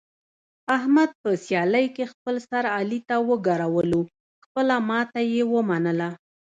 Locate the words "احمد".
0.77-1.09